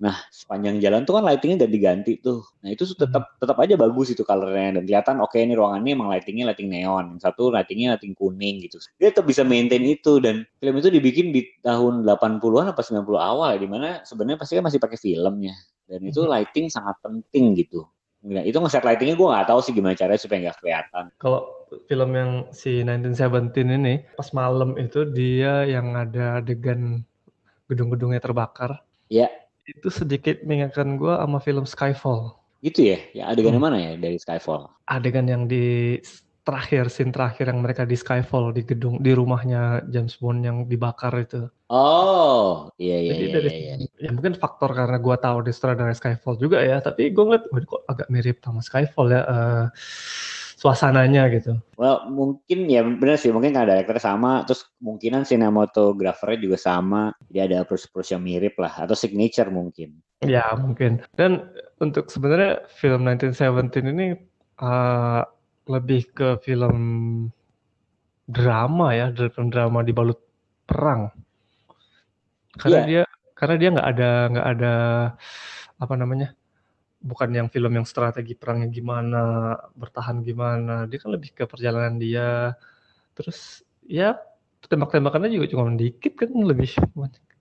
Nah, 0.00 0.16
sepanjang 0.32 0.80
jalan 0.80 1.04
tuh 1.04 1.20
kan 1.20 1.28
lightingnya 1.28 1.60
udah 1.60 1.70
diganti 1.70 2.16
tuh. 2.24 2.40
Nah, 2.64 2.72
itu 2.72 2.88
tuh 2.88 3.04
tetap 3.04 3.36
tetap 3.36 3.56
aja 3.60 3.76
bagus 3.76 4.08
itu 4.08 4.24
colornya 4.24 4.80
dan 4.80 4.88
kelihatan 4.88 5.20
oke 5.20 5.36
ini 5.36 5.52
ruangannya 5.52 5.92
emang 5.92 6.08
lightingnya 6.08 6.48
lighting 6.48 6.72
neon. 6.72 7.14
Yang 7.14 7.28
satu 7.28 7.52
lightingnya 7.52 8.00
lighting 8.00 8.16
kuning 8.16 8.64
gitu. 8.64 8.80
Dia 8.96 9.12
tetap 9.12 9.28
bisa 9.28 9.44
maintain 9.44 9.84
itu 9.84 10.16
dan 10.24 10.48
film 10.56 10.80
itu 10.80 10.88
dibikin 10.88 11.36
di 11.36 11.44
tahun 11.60 12.08
80-an 12.08 12.72
apa 12.72 12.80
90 12.80 13.04
awal 13.20 13.48
ya 13.52 13.58
di 13.60 13.68
mana 13.68 14.00
sebenarnya 14.08 14.40
pasti 14.40 14.56
kan 14.56 14.64
masih 14.64 14.80
pakai 14.80 14.96
filmnya. 14.96 15.52
Dan 15.84 16.00
itu 16.08 16.24
lighting 16.24 16.72
sangat 16.72 16.96
penting 17.04 17.52
gitu. 17.60 17.84
Nah, 18.24 18.44
itu 18.44 18.56
ngeset 18.56 18.84
lightingnya 18.84 19.20
gue 19.20 19.28
nggak 19.28 19.48
tahu 19.52 19.60
sih 19.60 19.72
gimana 19.76 19.96
caranya 19.96 20.20
supaya 20.20 20.48
nggak 20.48 20.58
kelihatan. 20.64 21.04
Kalau 21.20 21.68
film 21.88 22.10
yang 22.16 22.30
si 22.56 22.80
1917 22.80 23.52
ini 23.68 24.00
pas 24.16 24.32
malam 24.32 24.80
itu 24.80 25.04
dia 25.08 25.68
yang 25.68 25.92
ada 25.92 26.40
adegan 26.40 27.04
gedung-gedungnya 27.68 28.20
terbakar. 28.20 28.80
Ya. 29.12 29.28
Itu 29.68 29.88
sedikit 29.92 30.40
mengingatkan 30.46 30.96
gue 30.96 31.12
sama 31.12 31.38
film 31.42 31.64
Skyfall. 31.68 32.36
Gitu 32.60 32.92
ya? 32.92 32.98
Ya 33.16 33.24
adegan 33.32 33.56
Hmm. 33.56 33.64
mana 33.68 33.76
ya 33.80 33.92
dari 33.96 34.20
Skyfall? 34.20 34.68
Adegan 34.88 35.26
yang 35.28 35.48
di 35.48 35.96
terakhir, 36.40 36.88
scene 36.88 37.12
terakhir 37.12 37.52
yang 37.52 37.60
mereka 37.60 37.84
di 37.84 37.94
Skyfall 37.94 38.50
di 38.56 38.64
gedung 38.64 38.98
di 38.98 39.12
rumahnya 39.12 39.84
James 39.92 40.16
Bond 40.18 40.40
yang 40.42 40.64
dibakar 40.66 41.12
itu. 41.20 41.46
Oh, 41.70 42.66
iya 42.80 42.96
iya 42.98 43.12
Jadi 43.14 43.24
iya 43.24 43.32
dari 43.32 43.50
iya. 43.52 43.74
iya. 43.78 44.08
ya 44.08 44.10
mungkin 44.10 44.34
faktor 44.34 44.74
karena 44.74 44.98
gue 44.98 45.16
tahu 45.20 45.38
di 45.46 45.52
sutradara 45.54 45.94
Skyfall 45.94 46.40
juga 46.40 46.58
ya, 46.64 46.82
tapi 46.82 47.12
gue 47.12 47.22
ngeliat, 47.22 47.44
kok 47.46 47.82
agak 47.86 48.08
mirip 48.10 48.42
sama 48.42 48.60
Skyfall 48.64 49.08
ya 49.14 49.22
eh, 49.22 49.64
suasananya 50.60 51.32
gitu. 51.32 51.56
Well, 51.80 52.12
mungkin 52.12 52.68
ya 52.68 52.84
benar 52.84 53.16
sih, 53.16 53.32
mungkin 53.32 53.56
karena 53.56 53.80
director 53.80 53.96
sama, 53.96 54.44
terus 54.44 54.68
kemungkinan 54.76 55.24
sinematografernya 55.24 56.36
juga 56.44 56.58
sama, 56.60 57.16
jadi 57.32 57.48
ada 57.48 57.56
approach-approach 57.64 58.12
yang 58.12 58.20
mirip 58.20 58.60
lah, 58.60 58.84
atau 58.84 58.92
signature 58.92 59.48
mungkin. 59.48 59.96
Ya 60.20 60.44
mungkin. 60.60 61.00
Dan 61.16 61.48
untuk 61.80 62.12
sebenarnya 62.12 62.68
film 62.76 63.08
1917 63.08 63.88
ini 63.88 64.20
eh, 64.60 65.22
lebih 65.64 66.12
ke 66.12 66.28
film 66.44 66.76
drama 68.28 68.92
ya, 68.92 69.08
film 69.16 69.48
drama 69.48 69.80
dibalut 69.80 70.20
perang. 70.68 71.08
Karena 72.60 72.84
Iya. 72.84 72.84
dia 72.84 73.02
karena 73.32 73.54
dia 73.56 73.68
nggak 73.72 73.88
ada 73.96 74.10
nggak 74.28 74.48
ada 74.52 74.74
apa 75.80 75.94
namanya 75.96 76.36
bukan 77.00 77.32
yang 77.32 77.48
film 77.48 77.72
yang 77.72 77.88
strategi 77.88 78.36
perangnya 78.36 78.68
gimana 78.68 79.56
bertahan 79.72 80.20
gimana 80.20 80.84
dia 80.84 81.00
kan 81.00 81.10
lebih 81.16 81.32
ke 81.32 81.48
perjalanan 81.48 81.96
dia 81.96 82.52
terus 83.16 83.64
ya 83.88 84.20
tembak-tembakannya 84.68 85.32
juga 85.32 85.48
cuma 85.48 85.72
dikit 85.72 86.14
kan 86.20 86.28
lebih 86.30 86.76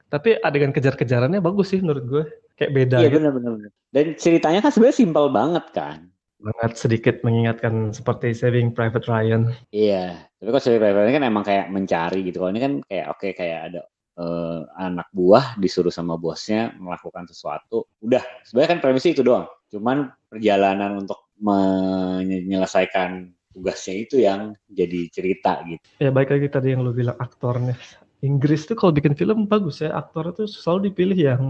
tapi 0.09 0.41
adegan 0.41 0.73
kejar-kejarannya 0.73 1.43
bagus 1.43 1.75
sih 1.75 1.79
menurut 1.83 2.05
gue 2.09 2.23
kayak 2.57 2.71
beda 2.75 2.97
Iya 2.99 3.07
gitu 3.13 3.17
benar-benar. 3.21 3.71
Dan 3.93 4.05
ceritanya 4.19 4.59
kan 4.59 4.71
sebenarnya 4.75 4.97
simpel 4.99 5.25
banget 5.31 5.65
kan. 5.71 5.99
banget 6.39 6.79
sedikit 6.79 7.19
mengingatkan 7.19 7.91
seperti 7.91 8.31
Saving 8.31 8.71
Private 8.71 9.11
Ryan 9.11 9.51
Iya, 9.75 10.23
tapi 10.39 10.49
kalau 10.55 10.63
Saving 10.63 10.79
Private 10.79 11.03
Ryan 11.03 11.15
kan 11.19 11.25
emang 11.27 11.43
kayak 11.43 11.67
mencari 11.67 12.19
gitu. 12.23 12.39
Kalau 12.39 12.51
ini 12.55 12.61
kan 12.63 12.73
kayak 12.87 13.05
oke 13.11 13.27
kayak 13.35 13.59
ada 13.67 13.81
eh, 14.23 14.59
anak 14.79 15.07
buah 15.11 15.59
disuruh 15.59 15.91
sama 15.91 16.15
bosnya 16.15 16.71
melakukan 16.79 17.27
sesuatu. 17.27 17.91
Udah, 17.99 18.23
sebenarnya 18.47 18.71
kan 18.71 18.79
premisnya 18.79 19.19
itu 19.19 19.23
doang. 19.27 19.51
Cuman 19.69 20.09
perjalanan 20.29 21.01
untuk 21.01 21.29
menyelesaikan 21.39 23.31
tugasnya 23.49 23.95
itu 23.97 24.15
yang 24.21 24.53
jadi 24.69 25.09
cerita 25.09 25.63
gitu. 25.65 25.81
ya 25.97 26.13
baik 26.13 26.29
lagi 26.31 26.47
tadi 26.47 26.75
yang 26.77 26.85
lu 26.85 26.93
bilang 26.93 27.17
aktornya 27.17 27.73
Inggris 28.21 28.67
tuh 28.67 28.75
kalau 28.77 28.91
bikin 28.93 29.15
film 29.17 29.47
bagus 29.49 29.81
ya 29.81 29.95
aktor 29.95 30.29
itu 30.35 30.45
selalu 30.45 30.91
dipilih 30.91 31.17
yang 31.17 31.43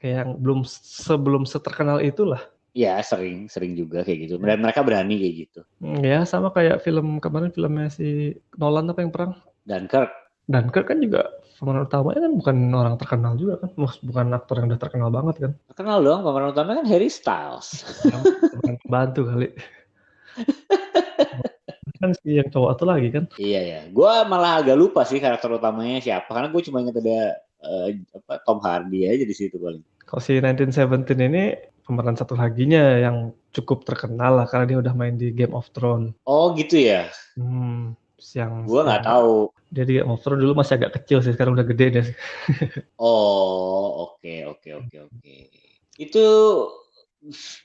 kayak 0.00 0.24
yang 0.24 0.30
belum 0.40 0.66
sebelum 0.66 1.46
seterkenal 1.46 2.02
itulah 2.02 2.42
Iya, 2.74 2.98
sering, 3.06 3.46
sering 3.46 3.78
juga 3.78 4.02
kayak 4.02 4.26
gitu. 4.26 4.34
Dan 4.42 4.58
mereka 4.58 4.82
berani 4.82 5.14
kayak 5.14 5.34
gitu. 5.46 5.60
Hmm, 5.78 6.02
Ya 6.02 6.26
sama 6.26 6.50
kayak 6.50 6.82
film 6.82 7.22
kemarin 7.22 7.54
filmnya 7.54 7.86
si 7.86 8.34
Nolan 8.58 8.90
apa 8.90 8.98
yang 8.98 9.14
perang 9.14 9.38
Dan 9.62 9.86
Kirk, 9.86 10.10
dan 10.50 10.74
Kirk 10.74 10.90
kan 10.90 10.98
juga 10.98 11.22
pemeran 11.54 11.86
utamanya 11.86 12.20
kan 12.26 12.32
bukan 12.34 12.56
orang 12.74 12.94
terkenal 12.98 13.32
juga 13.38 13.54
kan. 13.62 13.70
Bukan 13.78 14.26
aktor 14.34 14.54
yang 14.60 14.66
udah 14.70 14.80
terkenal 14.80 15.08
banget 15.10 15.36
kan. 15.40 15.52
Terkenal 15.70 15.98
dong 16.02 16.20
pemeran 16.26 16.50
utamanya 16.50 16.76
kan 16.82 16.88
Harry 16.90 17.10
Styles. 17.10 17.86
Bantu 18.92 19.30
kali. 19.30 19.48
Kan 22.02 22.10
si 22.20 22.36
yang 22.36 22.52
cowok 22.52 22.70
itu 22.76 22.84
lagi 22.84 23.08
kan. 23.08 23.24
Iya 23.40 23.60
ya, 23.64 23.80
gue 23.88 24.12
malah 24.28 24.60
agak 24.60 24.76
lupa 24.76 25.08
sih 25.08 25.22
karakter 25.22 25.56
utamanya 25.56 26.04
siapa 26.04 26.28
karena 26.28 26.52
gue 26.52 26.62
cuma 26.68 26.84
ingat 26.84 27.00
ada 27.00 27.38
eh, 27.64 28.02
apa 28.12 28.44
Tom 28.44 28.60
Hardy 28.60 29.08
aja 29.08 29.24
di 29.24 29.32
situ 29.32 29.56
paling. 29.56 29.80
kalau 30.04 30.20
si 30.20 30.36
1917 30.36 31.16
ini 31.16 31.56
pemeran 31.80 32.12
satu 32.12 32.36
laginya 32.36 33.00
yang 33.00 33.32
cukup 33.56 33.88
terkenal 33.88 34.36
lah 34.36 34.44
karena 34.44 34.68
dia 34.68 34.78
udah 34.84 34.92
main 34.92 35.16
di 35.16 35.32
Game 35.32 35.56
of 35.56 35.72
Thrones. 35.72 36.12
Oh 36.28 36.52
gitu 36.52 36.76
ya, 36.76 37.08
hmm 37.40 38.03
yang 38.32 38.64
gue 38.64 38.80
nggak 38.80 39.04
tahu. 39.04 39.52
dia 39.68 39.84
di 39.84 40.00
Game 40.00 40.08
of 40.08 40.24
Thrones 40.24 40.40
dulu 40.40 40.56
masih 40.56 40.80
agak 40.80 41.02
kecil 41.02 41.20
sih 41.20 41.36
sekarang 41.36 41.52
udah 41.58 41.66
gede 41.68 41.86
deh 42.00 42.06
Oh 43.04 44.08
oke 44.08 44.34
oke 44.48 44.70
oke 44.80 44.96
oke. 45.12 45.36
Itu 46.00 46.26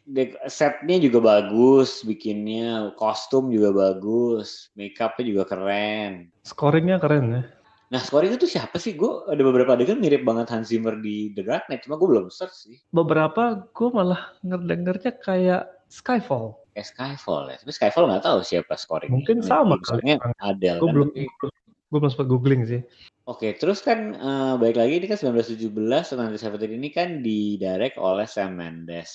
dek- 0.03 0.39
setnya 0.51 0.97
juga 0.99 1.19
bagus, 1.21 2.03
bikinnya 2.03 2.95
kostum 2.99 3.53
juga 3.53 3.71
bagus, 3.71 4.73
makeupnya 4.75 5.23
juga 5.23 5.43
keren. 5.47 6.33
scoringnya 6.43 6.97
keren 6.97 7.25
ya 7.29 7.43
Nah, 7.89 7.97
scoring 7.97 8.37
itu 8.37 8.45
siapa 8.45 8.77
sih? 8.77 8.93
Gue 8.93 9.25
ada 9.25 9.41
beberapa 9.41 9.73
adegan 9.73 9.97
mirip 9.97 10.21
banget 10.21 10.53
Hans 10.53 10.69
Zimmer 10.69 10.93
di 11.01 11.33
The 11.33 11.41
Dark 11.41 11.65
Knight, 11.65 11.89
cuma 11.89 11.97
gue 11.97 12.05
belum 12.05 12.29
search 12.29 12.53
sih. 12.53 12.77
Beberapa 12.93 13.65
gue 13.73 13.89
malah 13.89 14.37
ngedengernya 14.45 15.17
kayak 15.17 15.65
Skyfall. 15.89 16.53
Kayak 16.79 16.95
Skyfall 16.95 17.43
ya. 17.51 17.57
Tapi 17.59 17.71
Skyfall 17.75 18.07
nggak 18.07 18.23
tahu 18.23 18.39
siapa 18.39 18.73
scoring. 18.79 19.11
Mungkin 19.11 19.43
sama. 19.43 19.75
Misalnya 19.75 20.15
Adele 20.39 20.79
Gue 20.79 20.87
kan. 20.87 20.95
belum 20.95 21.09
gue 21.11 21.99
belum 21.99 22.07
sempat 22.07 22.27
googling 22.31 22.63
sih. 22.63 22.79
Oke, 23.27 23.51
terus 23.59 23.83
kan 23.83 24.15
eh, 24.15 24.53
balik 24.55 24.79
lagi 24.79 25.03
ini 25.03 25.11
kan 25.11 25.19
1917 25.19 25.75
1917 25.75 26.79
ini 26.79 26.89
kan 26.95 27.19
didirect 27.19 27.99
oleh 27.99 28.23
Sam 28.23 28.55
Mendes. 28.55 29.11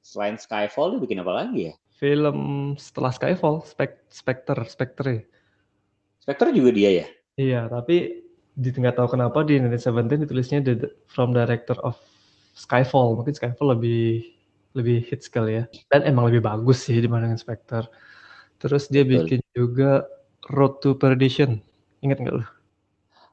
Selain 0.00 0.40
Skyfall 0.40 0.96
dia 0.96 1.00
bikin 1.04 1.20
apa 1.20 1.36
lagi 1.36 1.68
ya? 1.68 1.74
Film 2.00 2.72
setelah 2.80 3.12
Skyfall, 3.12 3.60
Spec 3.68 4.08
Spectre, 4.08 4.64
Spectre. 4.64 5.28
Spectre 6.16 6.48
juga 6.56 6.72
dia 6.72 6.90
ya? 6.96 7.06
Iya, 7.36 7.60
tapi 7.68 8.24
di 8.56 8.68
nggak 8.72 8.96
tahu 8.96 9.20
kenapa 9.20 9.44
di 9.44 9.60
Indonesia 9.60 9.92
Seventeen 9.92 10.24
ditulisnya 10.24 10.64
the, 10.64 10.88
from 11.12 11.36
director 11.36 11.76
of 11.84 12.00
Skyfall. 12.56 13.20
Mungkin 13.20 13.36
Skyfall 13.36 13.76
lebih 13.76 14.32
lebih 14.72 15.04
hits 15.06 15.28
kali 15.28 15.62
ya. 15.62 15.64
Dan 15.92 16.04
emang 16.08 16.28
lebih 16.28 16.44
bagus 16.44 16.84
sih 16.88 16.98
dibandingin 16.98 17.40
Spectre. 17.40 17.88
Terus 18.60 18.88
dia 18.88 19.02
Betul. 19.02 19.14
bikin 19.26 19.40
juga 19.52 20.06
Road 20.50 20.82
to 20.82 20.94
Perdition. 20.94 21.60
Ingat 22.02 22.18
nggak 22.22 22.34
lu? 22.40 22.46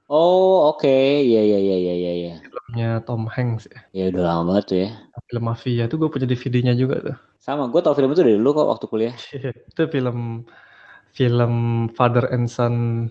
Oh, 0.09 0.73
oke. 0.73 0.89
Iya, 1.21 1.41
iya, 1.45 1.59
iya, 1.61 1.77
iya, 1.77 1.93
iya, 1.93 2.11
iya. 2.17 2.33
Filmnya 2.41 2.89
Tom 3.05 3.29
Hanks 3.29 3.69
ya. 3.69 3.79
Ya 3.93 4.03
udah 4.09 4.23
lama 4.25 4.43
banget 4.53 4.65
tuh 4.65 4.77
ya. 4.81 4.89
Film 5.29 5.43
mafia 5.45 5.85
itu 5.85 5.95
gue 6.01 6.09
punya 6.09 6.25
DVD-nya 6.25 6.73
juga 6.73 6.95
tuh. 7.05 7.17
Sama, 7.37 7.69
gue 7.69 7.77
tau 7.85 7.93
film 7.93 8.09
itu 8.09 8.25
dari 8.25 8.41
dulu 8.41 8.57
kok 8.57 8.69
waktu 8.73 8.85
kuliah. 8.89 9.15
itu 9.69 9.81
film 9.93 10.49
film 11.13 11.53
father 11.93 12.25
and 12.33 12.49
son 12.49 13.05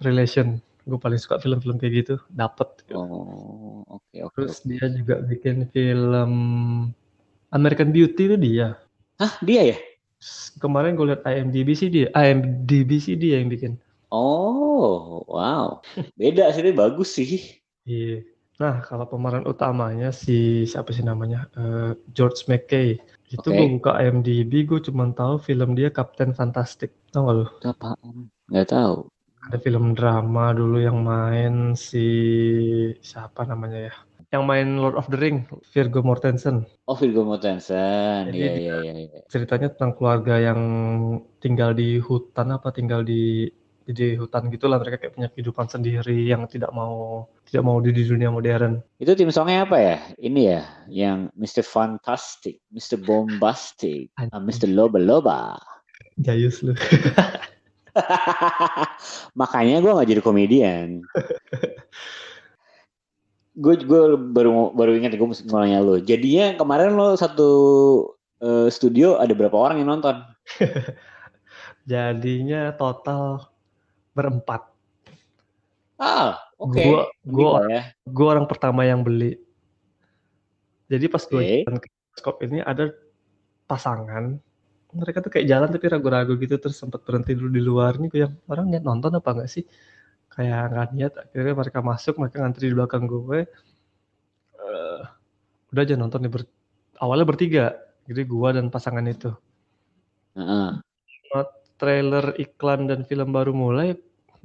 relation. 0.00 0.56
Gue 0.88 0.96
paling 0.96 1.20
suka 1.20 1.36
film-film 1.36 1.76
kayak 1.76 1.94
gitu. 2.00 2.14
Dapet. 2.32 2.88
Oh, 2.96 3.84
oke, 3.84 4.16
oke. 4.24 4.36
Terus 4.40 4.64
oke. 4.64 4.68
dia 4.72 4.86
juga 4.88 5.20
bikin 5.20 5.68
film 5.68 6.32
American 7.54 7.90
Beauty 7.94 8.28
itu 8.28 8.36
dia. 8.36 8.76
Hah, 9.16 9.34
dia 9.40 9.74
ya? 9.74 9.78
Kemarin 10.58 10.98
gue 10.98 11.14
liat 11.14 11.22
IMDb 11.22 11.78
sih 11.78 11.88
dia, 11.88 12.10
IMDb 12.12 12.98
sih 12.98 13.14
dia 13.14 13.38
yang 13.38 13.48
bikin. 13.48 13.78
Oh, 14.10 15.22
wow. 15.28 15.78
Beda 16.18 16.50
sih, 16.50 16.64
dia 16.64 16.74
bagus 16.74 17.14
sih. 17.14 17.60
Iya. 17.86 18.26
Nah, 18.58 18.82
kalau 18.82 19.06
pemeran 19.06 19.46
utamanya 19.46 20.10
si 20.10 20.66
siapa 20.66 20.90
sih 20.90 21.06
namanya? 21.06 21.46
Eh, 21.54 21.94
George 22.10 22.42
McKay. 22.50 22.98
Itu 23.30 23.54
Oke. 23.54 23.54
gue 23.54 23.66
buka 23.78 23.94
IMDb, 24.02 24.66
gue 24.66 24.80
cuma 24.82 25.06
tahu 25.14 25.38
film 25.38 25.78
dia 25.78 25.94
Captain 25.94 26.34
Fantastic. 26.34 26.90
Tahu 27.14 27.22
gak 27.22 27.36
lu? 27.38 27.46
Apaan? 27.62 28.32
Nggak 28.50 28.68
tahu. 28.74 29.06
Ada 29.48 29.56
film 29.62 29.94
drama 29.94 30.50
dulu 30.50 30.82
yang 30.82 30.98
main 31.06 31.78
si 31.78 32.08
siapa 32.98 33.46
namanya 33.46 33.92
ya? 33.92 33.94
Yang 34.28 34.44
main 34.44 34.68
Lord 34.76 35.00
of 35.00 35.08
the 35.08 35.16
Ring, 35.16 35.48
Virgo 35.72 36.04
Mortensen. 36.04 36.68
Oh, 36.84 36.92
Viggo 36.92 37.24
Mortensen. 37.24 38.28
Iya, 38.28 38.52
iya, 38.60 38.74
iya. 38.84 38.92
iya. 39.08 39.20
Ceritanya 39.24 39.72
tentang 39.72 39.96
keluarga 39.96 40.36
yang 40.36 40.60
tinggal 41.40 41.72
di 41.72 41.96
hutan 41.96 42.52
apa 42.52 42.68
tinggal 42.68 43.00
di 43.00 43.48
di 43.88 44.20
hutan 44.20 44.52
gitulah 44.52 44.76
mereka 44.76 45.00
kayak 45.00 45.16
punya 45.16 45.28
kehidupan 45.32 45.64
sendiri 45.64 46.28
yang 46.28 46.44
tidak 46.44 46.68
mau 46.76 47.24
tidak 47.48 47.64
mau 47.64 47.80
di, 47.80 47.88
di 47.96 48.04
dunia 48.04 48.28
modern. 48.28 48.84
Itu 49.00 49.16
tim 49.16 49.32
songnya 49.32 49.64
apa 49.64 49.80
ya? 49.80 49.96
Ini 50.20 50.40
ya, 50.44 50.62
yang 50.92 51.32
Mr. 51.32 51.64
Fantastic, 51.64 52.60
Mr. 52.68 53.00
Bombastic, 53.00 54.12
ah, 54.20 54.28
Mr. 54.36 54.68
Loba 54.68 55.00
Loba. 55.00 55.56
Jayus 56.20 56.60
lu. 56.60 56.76
Makanya 59.40 59.80
gue 59.80 59.96
nggak 59.96 60.10
jadi 60.12 60.22
komedian. 60.22 61.00
gue 63.58 63.74
gue 63.82 64.00
baru 64.32 64.70
baru 64.70 64.94
ingat 64.94 65.18
gue 65.18 65.28
mesti 65.28 65.50
nanya 65.50 65.82
lo. 65.82 65.98
Jadinya 65.98 66.54
kemarin 66.54 66.94
lo 66.94 67.18
satu 67.18 67.50
eh, 68.38 68.68
studio 68.70 69.18
ada 69.18 69.34
berapa 69.34 69.54
orang 69.54 69.82
yang 69.82 69.98
nonton? 69.98 70.22
Jadinya 71.90 72.72
total 72.78 73.50
berempat. 74.14 74.62
Ah, 75.98 76.38
oke. 76.62 76.78
Gua 76.78 77.02
gua 77.26 77.50
Gila 77.58 77.62
ya. 77.74 77.82
gua 78.06 78.26
orang 78.38 78.46
pertama 78.46 78.86
yang 78.86 79.02
beli. 79.02 79.34
Jadi 80.88 81.04
pas 81.10 81.20
gue 81.20 81.42
Oke. 81.42 81.56
jalan 81.66 81.78
ke 81.82 81.88
bioskop 81.92 82.36
ini 82.48 82.64
ada 82.64 82.88
pasangan 83.68 84.40
mereka 84.96 85.20
tuh 85.20 85.28
kayak 85.28 85.46
jalan 85.48 85.68
tapi 85.68 85.86
ragu-ragu 85.92 86.32
gitu 86.40 86.56
terus 86.56 86.80
sempat 86.80 87.04
berhenti 87.04 87.36
dulu 87.36 87.50
di 87.52 87.60
luar 87.60 88.00
nih 88.00 88.08
gue 88.08 88.20
yang 88.24 88.34
orang 88.48 88.72
niat 88.72 88.84
nonton 88.88 89.12
apa 89.12 89.28
enggak 89.36 89.50
sih 89.52 89.64
kayak 90.38 90.70
nggak 90.70 90.88
niat 90.94 91.12
akhirnya 91.18 91.54
mereka 91.58 91.80
masuk 91.82 92.14
mereka 92.22 92.36
ngantri 92.38 92.70
di 92.70 92.74
belakang 92.78 93.04
gue 93.10 93.42
Eh, 94.58 95.00
udah 95.70 95.82
aja 95.86 95.94
nonton 95.94 96.20
nih 96.26 96.32
ber- 96.32 96.52
awalnya 97.00 97.26
bertiga 97.26 97.66
jadi 98.04 98.22
gua 98.26 98.52
dan 98.56 98.68
pasangan 98.68 99.04
itu 99.06 99.30
Heeh. 100.34 100.78
trailer 101.78 102.34
iklan 102.42 102.90
dan 102.90 103.06
film 103.06 103.30
baru 103.30 103.54
mulai 103.54 103.94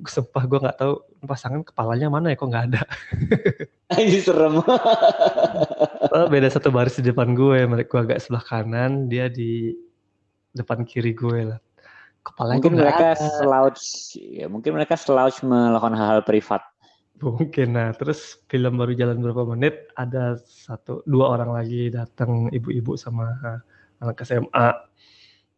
sumpah 0.06 0.44
gue 0.46 0.60
nggak 0.62 0.78
tahu 0.78 0.94
pasangan 1.26 1.62
kepalanya 1.66 2.14
mana 2.14 2.30
ya 2.34 2.38
kok 2.38 2.50
nggak 2.50 2.66
ada 2.74 2.82
Ini 4.02 4.26
serem. 4.26 4.58
Oh, 6.14 6.26
beda 6.30 6.50
satu 6.50 6.74
baris 6.74 6.98
di 6.98 7.14
depan 7.14 7.34
gue 7.38 7.66
mereka 7.70 7.90
gue 7.94 8.02
agak 8.10 8.20
sebelah 8.26 8.42
kanan 8.42 9.06
dia 9.06 9.30
di 9.30 9.74
depan 10.54 10.82
kiri 10.86 11.14
gue 11.14 11.54
lah 11.54 11.60
kepalanya 12.24 12.58
mungkin 12.60 12.76
mereka 12.80 13.06
ada. 13.14 13.28
slouch, 13.40 13.84
ya 14.18 14.46
mungkin 14.48 14.72
mereka 14.74 14.96
slouch 14.96 15.44
melakukan 15.44 15.96
hal-hal 15.96 16.24
privat. 16.24 16.64
mungkin 17.24 17.78
nah 17.78 17.96
terus 17.96 18.44
film 18.52 18.76
baru 18.76 18.92
jalan 19.00 19.24
berapa 19.24 19.48
menit 19.56 19.88
ada 19.96 20.36
satu 20.44 21.08
dua 21.08 21.32
orang 21.40 21.56
lagi 21.56 21.88
datang 21.88 22.52
ibu-ibu 22.52 23.00
sama 23.00 23.32
uh, 23.40 23.60
anak 24.04 24.20
SMA 24.28 24.68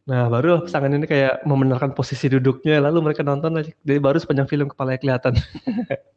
nah 0.05 0.29
baru 0.29 0.61
pasangan 0.61 0.93
ini 0.93 1.09
kayak 1.09 1.41
membenarkan 1.49 1.97
posisi 1.97 2.29
duduknya 2.29 2.77
lalu 2.77 3.09
mereka 3.09 3.25
nonton 3.25 3.65
jadi 3.81 3.97
baru 3.97 4.21
sepanjang 4.21 4.45
film 4.45 4.69
kepalanya 4.69 5.01
kelihatan 5.01 5.33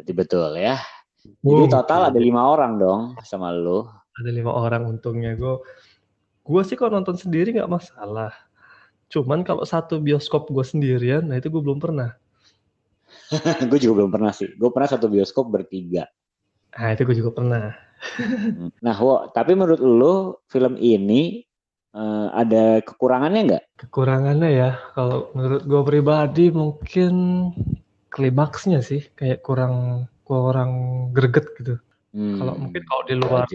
Berarti 0.00 0.12
betul 0.16 0.56
ya. 0.56 0.80
Jadi 1.20 1.68
total 1.68 2.08
ada 2.08 2.16
lima 2.16 2.40
orang 2.40 2.80
dong 2.80 3.00
sama 3.26 3.52
lu. 3.52 3.84
ada 4.20 4.30
lima 4.36 4.52
orang 4.52 4.84
untungnya 4.84 5.32
gue 5.32 5.60
gue 6.44 6.62
sih 6.64 6.76
kalau 6.76 7.00
nonton 7.00 7.16
sendiri 7.16 7.56
nggak 7.56 7.72
masalah 7.72 8.32
cuman 9.10 9.42
kalau 9.42 9.66
satu 9.66 9.98
bioskop 9.98 10.48
gue 10.48 10.62
sendirian 10.64 11.26
nah 11.26 11.36
itu 11.36 11.50
gue 11.50 11.60
belum 11.60 11.82
pernah 11.82 12.14
gue 13.70 13.78
juga 13.78 14.02
belum 14.02 14.10
pernah 14.10 14.32
sih. 14.34 14.50
Gue 14.58 14.70
pernah 14.74 14.90
satu 14.90 15.06
bioskop 15.10 15.50
bertiga. 15.50 16.06
nah 16.70 16.94
itu 16.94 17.02
gue 17.02 17.16
juga 17.18 17.34
pernah 17.34 17.74
Nah, 18.80 18.96
Wo, 18.96 19.28
tapi 19.34 19.52
menurut 19.52 19.76
lu 19.82 20.32
film 20.48 20.80
ini 20.80 21.44
eh, 21.92 22.28
ada 22.32 22.80
kekurangannya 22.80 23.40
nggak? 23.50 23.64
kekurangannya 23.86 24.50
ya 24.50 24.70
kalau 24.96 25.28
menurut 25.36 25.62
gue 25.68 25.82
pribadi 25.84 26.48
mungkin 26.48 27.12
klimaksnya 28.08 28.80
sih 28.80 29.04
kayak 29.12 29.44
kurang 29.44 30.06
kurang 30.24 30.72
greget 31.12 31.44
gitu 31.60 31.76
Hmm, 32.10 32.42
kalau 32.42 32.54
mungkin 32.58 32.82
kalau 32.90 33.02
di 33.06 33.14
luar. 33.14 33.46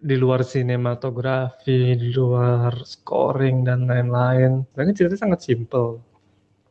Di 0.00 0.14
luar 0.18 0.40
sinematografi 0.46 1.98
di 1.98 2.08
luar 2.14 2.72
scoring 2.86 3.66
dan 3.66 3.86
lain-lain. 3.90 4.62
Sebenarnya 4.72 4.94
ceritanya 4.98 5.22
sangat 5.24 5.40
simple. 5.44 5.88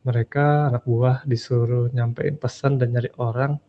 Mereka 0.06 0.72
anak 0.72 0.82
buah 0.88 1.22
disuruh 1.28 1.92
nyampein 1.92 2.36
pesan 2.40 2.80
dan 2.80 2.94
nyari 2.96 3.10
orang. 3.20 3.60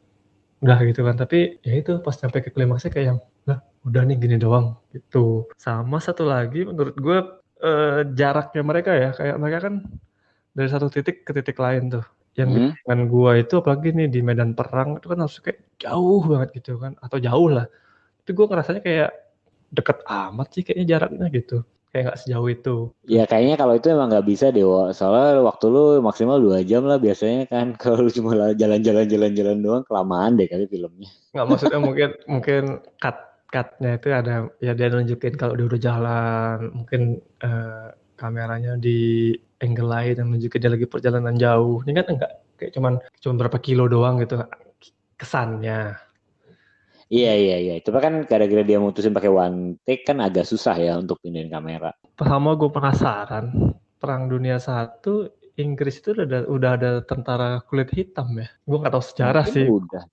Udah 0.63 0.77
gitu 0.83 1.01
kan 1.07 1.15
tapi 1.15 1.59
ya 1.63 1.73
itu 1.79 1.99
pas 2.03 2.15
nyampe 2.19 2.37
ke 2.45 2.51
klimaksnya 2.55 2.91
kayak 2.91 3.07
yang 3.15 3.19
lah 3.47 3.59
udah 3.87 4.01
nih 4.07 4.17
gini 4.19 4.35
doang 4.39 4.75
gitu. 4.95 5.47
Sama 5.59 5.97
satu 6.03 6.23
lagi 6.27 6.67
menurut 6.67 6.95
gue 6.99 7.17
eh, 7.63 8.01
jaraknya 8.15 8.61
mereka 8.63 8.91
ya. 8.95 9.09
Kayak 9.15 9.35
mereka 9.41 9.59
kan 9.67 9.75
dari 10.57 10.69
satu 10.71 10.87
titik 10.91 11.23
ke 11.27 11.31
titik 11.37 11.57
lain 11.59 11.91
tuh. 11.93 12.05
Yang 12.37 12.49
Hmm. 12.55 12.71
dengan 12.85 12.99
gua 13.11 13.31
itu 13.41 13.53
apalagi 13.59 13.91
nih 13.97 14.07
di 14.07 14.19
medan 14.23 14.55
perang 14.55 14.95
itu 14.99 15.07
kan 15.11 15.19
harus 15.23 15.37
kayak 15.43 15.59
jauh 15.81 16.23
banget 16.23 16.49
gitu 16.61 16.79
kan. 16.79 16.95
Atau 17.03 17.19
jauh 17.19 17.49
lah. 17.51 17.67
Tapi 18.23 18.31
gue 18.37 18.45
ngerasanya 18.49 18.81
kayak 18.85 19.11
deket 19.69 19.97
amat 20.05 20.47
sih 20.53 20.61
kayaknya 20.65 20.85
jaraknya 20.97 21.27
gitu 21.33 21.57
kayak 21.89 22.03
nggak 22.05 22.19
sejauh 22.21 22.49
itu 22.53 22.75
Ya 23.09 23.25
kayaknya 23.25 23.57
kalau 23.57 23.73
itu 23.73 23.89
emang 23.89 24.13
nggak 24.13 24.27
bisa 24.29 24.53
deh. 24.53 24.61
Soalnya 24.93 25.41
waktu 25.41 25.65
lu 25.73 25.83
maksimal 26.05 26.37
dua 26.37 26.61
jam 26.61 26.85
lah 26.85 27.01
biasanya 27.01 27.49
kan. 27.49 27.73
Kalau 27.81 28.05
lu 28.05 28.11
cuma 28.13 28.37
la- 28.37 28.53
jalan-jalan 28.53 29.09
jalan-jalan 29.09 29.57
doang 29.65 29.83
kelamaan 29.89 30.37
deh 30.37 30.45
kali 30.45 30.69
filmnya. 30.69 31.09
nggak 31.33 31.47
maksudnya 31.49 31.79
mungkin 31.81 32.09
mungkin 32.25 32.63
cut 33.01 33.17
cutnya 33.49 33.97
itu 33.97 34.07
ada 34.13 34.33
ya 34.61 34.77
dia 34.77 34.93
nunjukin 34.93 35.33
kalau 35.33 35.57
dia 35.57 35.65
udah 35.65 35.81
jalan 35.81 36.57
mungkin 36.77 37.01
eh, 37.41 37.87
kameranya 38.13 38.77
di 38.77 39.33
angle 39.57 39.89
lain 39.89 40.15
yang 40.21 40.29
nunjukin 40.29 40.59
dia 40.61 40.71
lagi 40.73 40.85
perjalanan 40.85 41.33
jauh 41.33 41.81
ini 41.85 41.91
kan 41.97 42.05
enggak 42.13 42.31
kayak 42.61 42.71
cuman 42.77 42.93
cuman 43.21 43.35
berapa 43.41 43.57
kilo 43.57 43.89
doang 43.89 44.21
gitu 44.21 44.37
kesannya 45.17 45.97
Iya 47.09 47.33
iya 47.33 47.57
iya. 47.57 47.75
Cuma 47.81 47.97
kan 48.05 48.21
gara-gara 48.29 48.61
dia 48.61 48.77
mutusin 48.77 49.17
pakai 49.17 49.33
one 49.33 49.81
take 49.81 50.05
kan 50.05 50.21
agak 50.21 50.45
susah 50.45 50.77
ya 50.77 50.93
untuk 51.01 51.17
pindahin 51.25 51.49
kamera. 51.49 51.89
pertama 52.13 52.53
gue 52.53 52.69
penasaran 52.69 53.73
perang 53.97 54.29
dunia 54.29 54.61
satu 54.61 55.33
Inggris 55.57 55.99
itu 55.99 56.15
udah 56.15 56.23
ada, 56.23 56.39
udah 56.47 56.71
ada 56.77 56.91
tentara 57.03 57.49
kulit 57.65 57.89
hitam 57.91 58.31
ya? 58.37 58.47
Gue 58.63 58.77
nggak 58.77 58.93
tahu 58.93 59.03
sejarah 59.03 59.43
Mungkin 59.49 59.57
sih. 59.57 59.65
udah. 59.65 60.03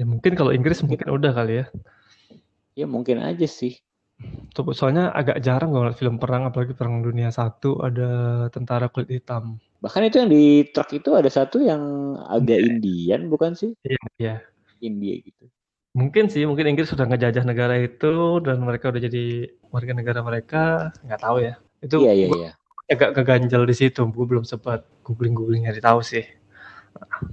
Ya 0.00 0.04
mungkin 0.08 0.32
kalau 0.32 0.50
Inggris 0.56 0.80
mungkin 0.80 1.06
udah 1.12 1.30
kali 1.36 1.62
ya. 1.62 1.66
Ya 2.72 2.86
mungkin 2.88 3.20
aja 3.20 3.44
sih. 3.44 3.76
Tuh, 4.56 4.72
Soalnya 4.72 5.12
agak 5.12 5.44
jarang 5.44 5.76
gue 5.76 5.84
ngeliat 5.84 6.00
film 6.00 6.16
perang, 6.16 6.48
apalagi 6.48 6.72
perang 6.72 7.04
dunia 7.04 7.28
satu 7.28 7.84
ada 7.84 8.48
tentara 8.48 8.88
kulit 8.88 9.20
hitam. 9.20 9.60
Bahkan 9.84 10.02
itu 10.08 10.16
yang 10.24 10.30
di 10.32 10.64
truk 10.72 10.88
itu 10.96 11.12
ada 11.12 11.28
satu 11.28 11.60
yang 11.60 12.16
agak 12.24 12.56
Indian 12.56 13.28
bukan 13.28 13.52
sih? 13.52 13.76
Iya, 13.84 14.00
iya. 14.16 14.34
India 14.80 15.20
gitu. 15.20 15.51
Mungkin 15.92 16.32
sih, 16.32 16.48
mungkin 16.48 16.72
Inggris 16.72 16.88
sudah 16.88 17.04
ngejajah 17.04 17.44
negara 17.44 17.76
itu 17.76 18.40
dan 18.40 18.64
mereka 18.64 18.88
udah 18.88 19.02
jadi 19.04 19.52
warga 19.68 19.92
negara 19.92 20.20
mereka. 20.24 20.88
Nggak 21.04 21.20
tahu 21.20 21.36
ya. 21.44 21.54
Itu 21.84 21.96
Iya 22.08 22.12
iya 22.16 22.28
iya. 22.32 22.50
agak 22.88 23.12
keganjel 23.12 23.62
di 23.68 23.76
situ. 23.76 24.00
Gue 24.08 24.24
belum 24.24 24.44
sempat 24.48 24.88
googling-googling 25.04 25.68
nyari 25.68 25.84
tahu 25.84 26.00
sih. 26.00 26.24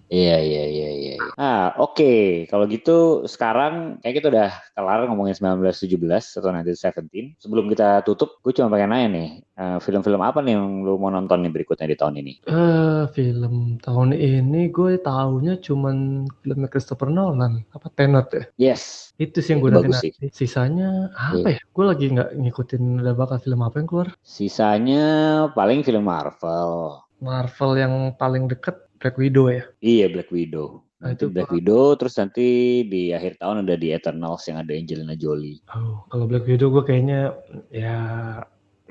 Iya 0.10 0.38
iya 0.42 0.64
iya 0.66 0.90
iya. 0.98 1.16
Ah 1.38 1.78
oke 1.78 2.46
kalau 2.50 2.66
gitu 2.66 3.24
sekarang 3.30 4.02
kayak 4.02 4.16
kita 4.20 4.28
udah 4.34 4.50
kelar 4.74 5.06
ngomongin 5.06 5.38
1917 5.38 6.36
atau 6.36 6.50
1917. 6.50 7.38
Sebelum 7.38 7.70
kita 7.70 8.02
tutup, 8.04 8.42
gue 8.42 8.52
cuma 8.52 8.74
pengen 8.74 8.90
nanya 8.90 9.08
nih, 9.14 9.30
eh, 9.46 9.78
film-film 9.80 10.20
apa 10.20 10.42
nih 10.42 10.58
yang 10.58 10.82
lu 10.82 10.98
mau 10.98 11.14
nonton 11.14 11.46
nih 11.46 11.54
berikutnya 11.54 11.88
di 11.94 11.98
tahun 11.98 12.16
ini? 12.26 12.34
Eh, 12.50 13.04
film 13.14 13.78
tahun 13.80 14.18
ini 14.18 14.74
gue 14.74 14.98
taunya 15.00 15.62
cuman 15.62 16.26
filmnya 16.42 16.68
Christopher 16.68 17.14
Nolan, 17.14 17.64
apa 17.72 17.88
Tenet 17.94 18.28
ya? 18.34 18.44
Yes, 18.58 19.14
Itu 19.22 19.46
sih 19.46 19.54
yang 19.54 19.62
gue 19.62 19.72
nanti 19.72 19.94
sih. 19.94 20.12
Iya. 20.18 20.32
Sisanya 20.34 21.14
apa 21.14 21.48
ya? 21.54 21.60
Gue 21.70 21.86
lagi 21.86 22.06
nggak 22.10 22.40
ngikutin 22.40 23.06
ada 23.06 23.14
bakal 23.14 23.38
film 23.40 23.62
apa 23.62 23.78
yang 23.78 23.88
keluar. 23.88 24.10
Sisanya 24.26 25.06
paling 25.54 25.86
film 25.86 26.08
Marvel. 26.10 26.98
Marvel 27.20 27.72
yang 27.76 27.94
paling 28.16 28.48
deket 28.48 28.89
Black 29.00 29.16
Widow 29.16 29.48
ya. 29.48 29.64
Iya 29.80 30.12
Black 30.12 30.30
Widow. 30.30 30.84
Nah, 31.00 31.16
Nanti 31.16 31.24
itu 31.24 31.26
Black 31.32 31.48
Widow, 31.56 31.96
terus 31.96 32.20
nanti 32.20 32.48
di 32.84 33.16
akhir 33.16 33.40
tahun 33.40 33.64
ada 33.64 33.80
di 33.80 33.96
Eternals 33.96 34.44
yang 34.52 34.60
ada 34.60 34.76
Angelina 34.76 35.16
Jolie. 35.16 35.64
Oh, 35.72 36.04
kalau 36.12 36.28
Black 36.28 36.44
Widow 36.44 36.68
gue 36.76 36.84
kayaknya 36.84 37.40
ya 37.72 37.96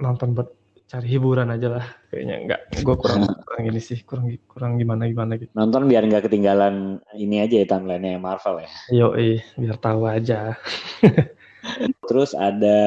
nonton 0.00 0.32
buat 0.32 0.48
cari 0.88 1.04
hiburan 1.04 1.52
aja 1.52 1.68
lah. 1.76 1.84
Kayaknya 2.08 2.36
nggak, 2.48 2.60
gue 2.80 2.96
kurang 2.96 3.22
kurang 3.44 3.64
ini 3.68 3.80
sih, 3.84 4.00
kurang 4.08 4.32
kurang 4.48 4.80
gimana 4.80 5.04
gimana 5.04 5.36
gitu. 5.36 5.52
Nonton 5.52 5.84
biar 5.84 6.08
nggak 6.08 6.32
ketinggalan 6.32 7.04
ini 7.12 7.44
aja 7.44 7.60
ya 7.60 7.66
timeline-nya 7.68 8.16
Marvel 8.16 8.64
ya. 8.64 8.70
Yo, 8.88 9.12
biar 9.60 9.76
tahu 9.76 10.08
aja. 10.08 10.56
Terus 12.08 12.32
ada 12.32 12.80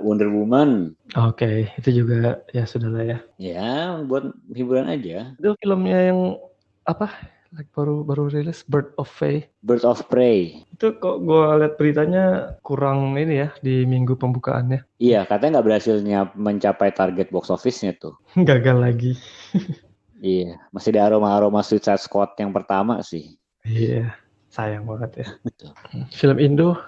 Wonder 0.00 0.32
Woman. 0.32 0.96
Oke, 1.12 1.68
itu 1.76 2.02
juga 2.02 2.40
ya 2.56 2.64
sudah 2.64 2.88
lah 2.88 3.04
ya. 3.04 3.18
Ya, 3.36 4.00
buat 4.08 4.32
hiburan 4.56 4.88
aja. 4.88 5.36
Itu 5.36 5.52
filmnya 5.60 6.08
yang 6.08 6.40
apa? 6.86 7.08
Like 7.52 7.68
baru 7.76 8.00
baru 8.00 8.32
rilis 8.32 8.64
Bird 8.64 8.96
of 8.96 9.12
Prey. 9.12 9.44
Bird 9.60 9.84
of 9.84 10.00
Prey. 10.08 10.64
Itu 10.72 10.96
kok 10.96 11.20
gue 11.20 11.44
lihat 11.60 11.76
beritanya 11.76 12.56
kurang 12.64 13.12
ini 13.20 13.44
ya 13.44 13.48
di 13.60 13.84
minggu 13.84 14.16
pembukaannya. 14.16 14.88
Iya, 14.96 15.28
katanya 15.28 15.60
nggak 15.60 15.66
berhasilnya 15.68 16.18
mencapai 16.32 16.96
target 16.96 17.28
box 17.28 17.52
office-nya 17.52 17.92
tuh. 18.00 18.16
Gagal 18.48 18.76
lagi. 18.80 19.12
Iya, 20.22 20.54
masih 20.70 20.94
ada 20.94 21.10
aroma-aroma 21.10 21.66
Suicide 21.66 21.98
Squad 21.98 22.38
yang 22.38 22.54
pertama 22.54 23.02
sih. 23.02 23.34
Iya, 23.66 24.14
sayang 24.54 24.86
banget 24.86 25.10
ya. 25.18 25.28
Betul. 25.42 25.74
Film 26.14 26.38
Indo 26.38 26.78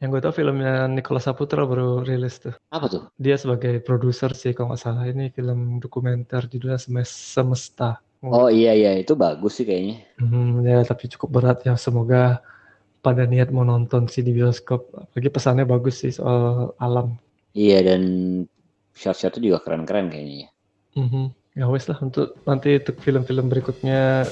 yang 0.00 0.08
gue 0.08 0.24
tau 0.24 0.32
filmnya 0.32 0.88
Nicholas 0.88 1.28
Saputra 1.28 1.68
baru 1.68 2.00
rilis 2.00 2.40
tuh. 2.40 2.56
Apa 2.72 2.88
tuh? 2.88 3.12
Dia 3.20 3.36
sebagai 3.36 3.76
produser 3.84 4.32
sih 4.32 4.56
kalau 4.56 4.72
nggak 4.72 4.80
salah 4.88 5.04
ini 5.04 5.28
film 5.28 5.84
dokumenter 5.84 6.48
judulnya 6.48 6.80
Semes- 6.80 7.12
Semesta. 7.12 8.00
Oh 8.22 8.46
iya 8.46 8.70
iya, 8.70 8.94
itu 9.02 9.18
bagus 9.18 9.58
sih 9.58 9.66
kayaknya. 9.66 10.06
Hmm, 10.22 10.62
ya 10.62 10.86
tapi 10.86 11.10
cukup 11.10 11.42
berat 11.42 11.58
ya. 11.66 11.74
Semoga 11.74 12.38
pada 13.02 13.26
niat 13.26 13.50
mau 13.50 13.66
nonton 13.66 14.06
sih 14.06 14.22
di 14.22 14.30
bioskop. 14.30 14.94
Apalagi 14.94 15.28
pesannya 15.28 15.66
bagus 15.66 16.06
sih 16.06 16.14
soal 16.14 16.70
alam. 16.78 17.18
Iya 17.50 17.82
dan 17.82 18.02
shot-shotnya 18.94 19.42
juga 19.42 19.58
keren-keren 19.66 20.06
kayaknya. 20.06 20.46
ya. 20.46 20.48
Mhm. 21.02 21.24
Ya 21.52 21.66
wes 21.68 21.84
lah 21.90 21.98
untuk 22.00 22.38
nanti 22.48 22.80
untuk 22.80 22.96
film-film 23.02 23.50
berikutnya 23.50 24.24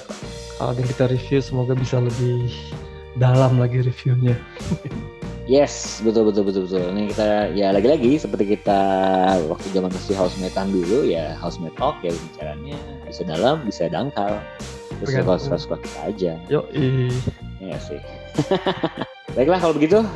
kalau 0.57 0.73
yang 0.73 0.89
kita 0.89 1.05
review 1.11 1.43
semoga 1.43 1.77
bisa 1.77 2.01
lebih 2.01 2.49
dalam 3.19 3.59
lagi 3.59 3.83
reviewnya. 3.83 4.39
Yes, 5.51 5.99
betul 6.07 6.31
betul 6.31 6.47
betul 6.47 6.63
betul. 6.71 6.95
Ini 6.95 7.11
kita 7.11 7.51
ya 7.59 7.75
lagi-lagi 7.75 8.23
seperti 8.23 8.55
kita 8.55 8.81
waktu 9.51 9.67
zaman 9.75 9.91
masih 9.91 10.15
housemate-an 10.15 10.71
dulu 10.71 11.11
ya 11.11 11.35
housemate 11.43 11.75
talk 11.75 11.99
ya 12.07 12.15
bicaranya 12.15 12.79
bisa 13.11 13.27
dalam 13.27 13.67
bisa 13.67 13.91
dangkal. 13.91 14.39
Terus 15.03 15.11
suka 15.19 15.35
suka 15.37 15.57
suka 15.59 15.77
aja. 16.07 16.39
Yuk, 16.47 16.65
ih. 16.71 17.11
Ya 17.59 17.77
sih. 17.83 17.99
Baiklah 19.37 19.59
kalau 19.59 19.75
begitu 19.75 20.07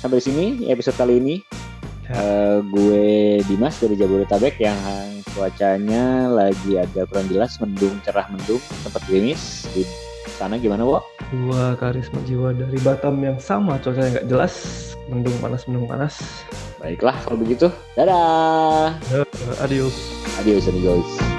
sampai 0.00 0.20
di 0.20 0.24
sini 0.24 0.46
episode 0.68 0.96
kali 1.00 1.16
ini. 1.18 1.36
Eh, 2.12 2.58
gue 2.68 3.40
Dimas 3.48 3.78
dari 3.80 3.96
Jabodetabek 3.96 4.60
yang 4.60 4.76
cuacanya 5.32 6.28
lagi 6.28 6.76
agak 6.76 7.08
kurang 7.08 7.30
jelas, 7.30 7.56
mendung 7.62 7.94
cerah 8.04 8.28
mendung, 8.28 8.60
sempat 8.84 9.00
gerimis. 9.08 9.70
Di 9.72 9.86
sana 10.36 10.60
gimana, 10.60 10.84
Wo? 10.84 11.00
Dua 11.32 11.78
karisma 11.78 12.20
jiwa 12.28 12.52
dari 12.52 12.76
Batam 12.84 13.22
yang 13.22 13.38
sama, 13.40 13.80
cuacanya 13.80 14.20
nggak 14.20 14.28
jelas, 14.28 14.54
mendung 15.08 15.36
panas, 15.40 15.64
mendung 15.64 15.86
panas. 15.88 16.20
Baiklah 16.82 17.16
kalau 17.24 17.38
begitu. 17.38 17.70
Dadah. 17.94 18.98
Eh, 19.14 19.64
adios. 19.64 19.94
Adios 20.42 20.66
amigos. 20.66 21.31